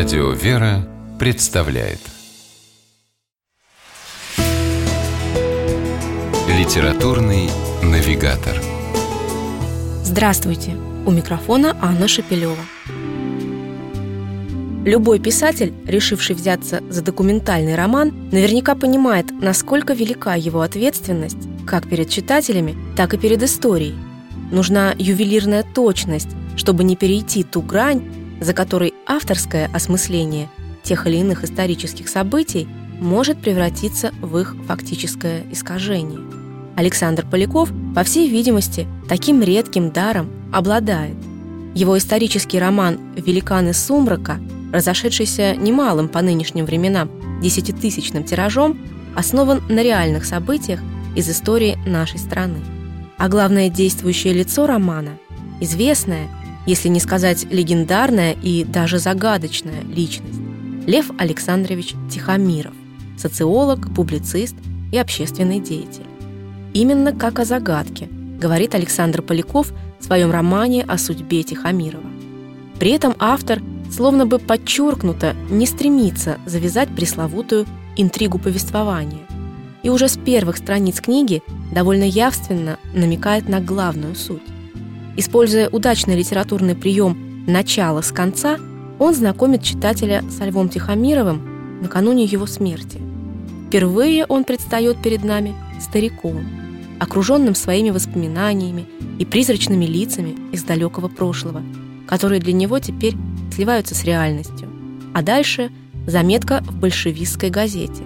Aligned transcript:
Радио 0.00 0.30
«Вера» 0.30 0.88
представляет 1.18 1.98
Литературный 6.48 7.50
навигатор 7.82 8.54
Здравствуйте! 10.02 10.74
У 11.04 11.10
микрофона 11.10 11.76
Анна 11.82 12.08
Шапилева. 12.08 12.56
Любой 14.86 15.18
писатель, 15.18 15.74
решивший 15.86 16.34
взяться 16.34 16.82
за 16.88 17.02
документальный 17.02 17.74
роман, 17.74 18.30
наверняка 18.32 18.74
понимает, 18.74 19.26
насколько 19.30 19.92
велика 19.92 20.34
его 20.34 20.62
ответственность 20.62 21.46
как 21.66 21.86
перед 21.86 22.08
читателями, 22.08 22.74
так 22.96 23.12
и 23.12 23.18
перед 23.18 23.42
историей. 23.42 23.96
Нужна 24.50 24.94
ювелирная 24.96 25.62
точность, 25.62 26.30
чтобы 26.56 26.84
не 26.84 26.96
перейти 26.96 27.44
ту 27.44 27.60
грань, 27.60 28.10
за 28.40 28.54
которой 28.54 28.94
авторское 29.06 29.70
осмысление 29.72 30.48
тех 30.82 31.06
или 31.06 31.18
иных 31.18 31.44
исторических 31.44 32.08
событий 32.08 32.66
может 32.98 33.40
превратиться 33.40 34.12
в 34.20 34.38
их 34.38 34.56
фактическое 34.66 35.44
искажение. 35.50 36.20
Александр 36.76 37.26
Поляков, 37.30 37.70
по 37.94 38.02
всей 38.04 38.28
видимости, 38.28 38.86
таким 39.08 39.42
редким 39.42 39.90
даром 39.90 40.30
обладает. 40.52 41.16
Его 41.74 41.96
исторический 41.98 42.58
роман 42.58 42.98
«Великаны 43.16 43.74
сумрака», 43.74 44.40
разошедшийся 44.72 45.56
немалым 45.56 46.08
по 46.08 46.22
нынешним 46.22 46.64
временам 46.64 47.10
десятитысячным 47.42 48.24
тиражом, 48.24 48.78
основан 49.14 49.62
на 49.68 49.82
реальных 49.82 50.24
событиях 50.24 50.80
из 51.16 51.28
истории 51.28 51.78
нашей 51.86 52.18
страны. 52.18 52.58
А 53.18 53.28
главное 53.28 53.68
действующее 53.68 54.32
лицо 54.32 54.66
романа– 54.66 55.18
известная– 55.60 56.28
если 56.66 56.88
не 56.88 57.00
сказать 57.00 57.46
легендарная 57.50 58.32
и 58.32 58.64
даже 58.64 58.98
загадочная 58.98 59.82
личность. 59.82 60.40
Лев 60.86 61.10
Александрович 61.18 61.94
Тихомиров, 62.10 62.74
социолог, 63.16 63.94
публицист 63.94 64.56
и 64.92 64.98
общественный 64.98 65.60
деятель. 65.60 66.06
Именно 66.72 67.12
как 67.12 67.38
о 67.38 67.44
загадке, 67.44 68.08
говорит 68.40 68.74
Александр 68.74 69.22
Поляков 69.22 69.72
в 69.98 70.04
своем 70.04 70.30
романе 70.30 70.84
о 70.84 70.98
судьбе 70.98 71.42
Тихомирова. 71.42 72.10
При 72.78 72.92
этом 72.92 73.14
автор 73.18 73.60
словно 73.90 74.24
бы 74.24 74.38
подчеркнуто 74.38 75.34
не 75.50 75.66
стремится 75.66 76.38
завязать 76.46 76.88
пресловутую 76.94 77.66
интригу 77.96 78.38
повествования 78.38 79.26
и 79.82 79.88
уже 79.88 80.08
с 80.08 80.16
первых 80.16 80.56
страниц 80.58 81.00
книги 81.00 81.42
довольно 81.72 82.04
явственно 82.04 82.78
намекает 82.94 83.48
на 83.48 83.60
главную 83.60 84.14
суть. 84.14 84.42
Используя 85.16 85.68
удачный 85.68 86.16
литературный 86.16 86.74
прием 86.74 87.44
«начало 87.46 88.00
с 88.00 88.12
конца», 88.12 88.58
он 88.98 89.14
знакомит 89.14 89.62
читателя 89.62 90.22
со 90.30 90.44
Львом 90.44 90.68
Тихомировым 90.68 91.80
накануне 91.80 92.24
его 92.24 92.46
смерти. 92.46 93.00
Впервые 93.66 94.26
он 94.26 94.44
предстает 94.44 95.02
перед 95.02 95.24
нами 95.24 95.54
стариком, 95.80 96.44
окруженным 96.98 97.54
своими 97.54 97.90
воспоминаниями 97.90 98.86
и 99.18 99.24
призрачными 99.24 99.86
лицами 99.86 100.36
из 100.52 100.62
далекого 100.64 101.08
прошлого, 101.08 101.62
которые 102.06 102.40
для 102.40 102.52
него 102.52 102.78
теперь 102.78 103.16
сливаются 103.54 103.94
с 103.94 104.04
реальностью. 104.04 104.68
А 105.14 105.22
дальше 105.22 105.70
заметка 106.06 106.62
в 106.66 106.76
большевистской 106.76 107.50
газете, 107.50 108.02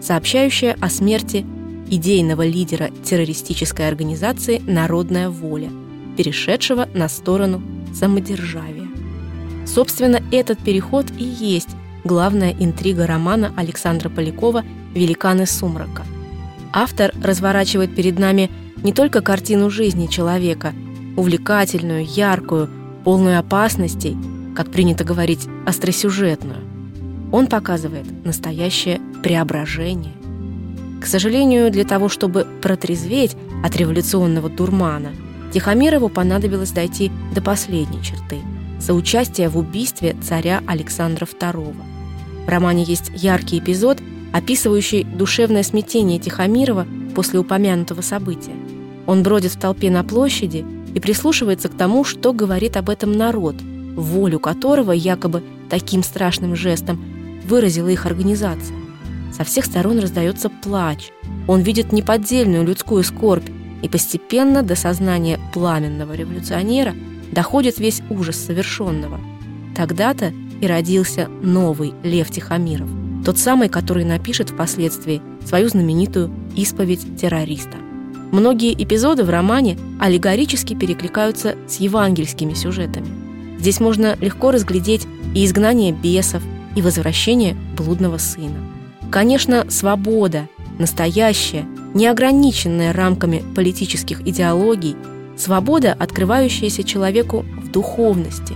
сообщающая 0.00 0.76
о 0.80 0.88
смерти 0.88 1.46
идейного 1.88 2.46
лидера 2.46 2.90
террористической 3.04 3.86
организации 3.86 4.60
«Народная 4.66 5.28
воля», 5.28 5.70
перешедшего 6.16 6.88
на 6.94 7.08
сторону 7.08 7.62
самодержавия. 7.94 8.88
Собственно, 9.66 10.20
этот 10.32 10.58
переход 10.58 11.06
и 11.16 11.24
есть 11.24 11.70
главная 12.04 12.52
интрига 12.52 13.06
романа 13.06 13.52
Александра 13.56 14.08
Полякова 14.08 14.64
«Великаны 14.94 15.46
сумрака». 15.46 16.04
Автор 16.72 17.12
разворачивает 17.22 17.94
перед 17.94 18.18
нами 18.18 18.50
не 18.82 18.92
только 18.92 19.20
картину 19.20 19.70
жизни 19.70 20.06
человека, 20.06 20.72
увлекательную, 21.16 22.04
яркую, 22.04 22.68
полную 23.04 23.38
опасностей, 23.38 24.16
как 24.56 24.70
принято 24.70 25.04
говорить, 25.04 25.46
остросюжетную. 25.66 26.60
Он 27.30 27.46
показывает 27.46 28.06
настоящее 28.24 29.00
преображение. 29.22 30.12
К 31.00 31.06
сожалению, 31.06 31.70
для 31.70 31.84
того, 31.84 32.08
чтобы 32.08 32.46
протрезветь 32.60 33.36
от 33.64 33.76
революционного 33.76 34.48
дурмана– 34.48 35.12
Тихомирову 35.52 36.08
понадобилось 36.08 36.70
дойти 36.70 37.10
до 37.34 37.42
последней 37.42 38.02
черты– 38.02 38.38
соучастия 38.80 39.50
в 39.50 39.58
убийстве 39.58 40.16
царя 40.22 40.62
Александра 40.66 41.26
II. 41.26 41.74
В 42.46 42.48
романе 42.48 42.82
есть 42.82 43.10
яркий 43.14 43.58
эпизод, 43.58 43.98
описывающий 44.32 45.04
душевное 45.04 45.62
смятение 45.62 46.18
Тихомирова 46.18 46.86
после 47.14 47.38
упомянутого 47.38 48.00
события. 48.00 48.54
Он 49.06 49.22
бродит 49.22 49.52
в 49.52 49.60
толпе 49.60 49.90
на 49.90 50.02
площади 50.02 50.64
и 50.94 51.00
прислушивается 51.00 51.68
к 51.68 51.76
тому, 51.76 52.04
что 52.04 52.32
говорит 52.32 52.76
об 52.76 52.88
этом 52.88 53.12
народ, 53.12 53.56
волю 53.94 54.40
которого 54.40 54.92
якобы 54.92 55.42
таким 55.68 56.02
страшным 56.02 56.56
жестом 56.56 57.02
выразила 57.46 57.88
их 57.88 58.06
организация. 58.06 58.76
Со 59.36 59.44
всех 59.44 59.66
сторон 59.66 59.98
раздается 59.98 60.48
плач. 60.48 61.10
Он 61.46 61.60
видит 61.60 61.92
неподдельную 61.92 62.64
людскую 62.64 63.02
скорбь, 63.02 63.48
и 63.82 63.88
постепенно 63.88 64.62
до 64.62 64.76
сознания 64.76 65.38
пламенного 65.52 66.14
революционера 66.14 66.94
доходит 67.32 67.78
весь 67.78 68.02
ужас 68.10 68.36
совершенного. 68.36 69.20
Тогда-то 69.76 70.32
и 70.60 70.66
родился 70.66 71.28
новый 71.42 71.92
Лев 72.02 72.30
Тихомиров, 72.30 72.88
тот 73.24 73.38
самый, 73.38 73.68
который 73.68 74.04
напишет 74.04 74.50
впоследствии 74.50 75.20
свою 75.44 75.68
знаменитую 75.68 76.30
«Исповедь 76.56 77.16
террориста». 77.16 77.76
Многие 78.30 78.72
эпизоды 78.72 79.24
в 79.24 79.30
романе 79.30 79.76
аллегорически 80.00 80.74
перекликаются 80.74 81.56
с 81.68 81.80
евангельскими 81.80 82.54
сюжетами. 82.54 83.06
Здесь 83.58 83.78
можно 83.78 84.16
легко 84.20 84.50
разглядеть 84.50 85.06
и 85.34 85.44
изгнание 85.44 85.92
бесов, 85.92 86.42
и 86.74 86.80
возвращение 86.80 87.54
блудного 87.76 88.16
сына. 88.16 88.58
Конечно, 89.10 89.66
свобода, 89.70 90.48
настоящая, 90.78 91.66
не 91.94 92.06
ограниченная 92.06 92.92
рамками 92.92 93.42
политических 93.54 94.20
идеологий, 94.26 94.96
свобода, 95.36 95.92
открывающаяся 95.98 96.84
человеку 96.84 97.44
в 97.60 97.70
духовности, 97.70 98.54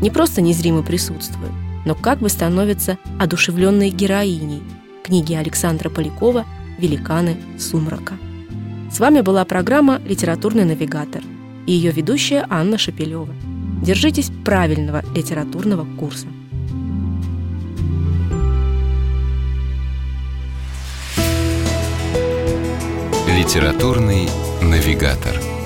не 0.00 0.10
просто 0.10 0.40
незримо 0.40 0.82
присутствует, 0.82 1.52
но 1.84 1.94
как 1.94 2.18
бы 2.18 2.28
становится 2.28 2.98
одушевленной 3.18 3.90
героиней 3.90 4.62
книги 5.02 5.34
Александра 5.34 5.88
Полякова 5.88 6.44
«Великаны 6.78 7.36
сумрака». 7.58 8.14
С 8.92 9.00
вами 9.00 9.20
была 9.20 9.44
программа 9.44 10.00
«Литературный 10.06 10.64
навигатор» 10.64 11.22
и 11.66 11.72
ее 11.72 11.92
ведущая 11.92 12.46
Анна 12.48 12.78
Шапилева. 12.78 13.34
Держитесь 13.82 14.30
правильного 14.44 15.02
литературного 15.14 15.86
курса. 15.98 16.26
Литературный 23.48 24.28
навигатор. 24.60 25.57